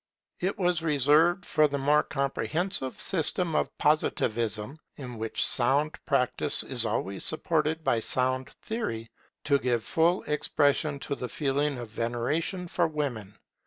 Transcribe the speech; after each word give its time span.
It 0.39 0.57
was 0.57 0.81
reserved 0.81 1.45
for 1.45 1.67
the 1.67 1.77
more 1.77 2.01
comprehensive 2.01 2.99
system 2.99 3.53
of 3.53 3.77
Positivism, 3.77 4.79
in 4.95 5.19
which 5.19 5.45
sound 5.45 6.03
practice 6.07 6.63
is 6.63 6.87
always 6.87 7.23
supported 7.23 7.83
by 7.83 7.99
sound 7.99 8.49
theory, 8.63 9.11
to 9.43 9.59
give 9.59 9.83
full 9.83 10.23
expression 10.23 10.97
to 11.01 11.13
the 11.13 11.29
feeling 11.29 11.77
of 11.77 11.89
veneration 11.89 12.67
for 12.67 12.87
women. 12.87 13.35